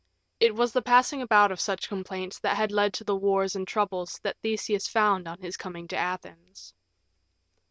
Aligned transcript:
It 0.39 0.55
was 0.55 0.73
the 0.73 0.81
passing 0.81 1.21
about 1.21 1.51
of 1.51 1.61
such 1.61 1.87
complaints 1.87 2.39
that 2.39 2.57
had 2.57 2.71
led 2.71 2.91
to 2.95 3.03
the 3.03 3.15
war 3.15 3.45
and 3.53 3.67
troubles 3.67 4.19
that 4.23 4.39
Theseus 4.41 4.87
found 4.87 5.27
on 5.27 5.39
his 5.41 5.57
coming 5.57 5.87
to 5.89 5.95
Athens. 5.95 6.73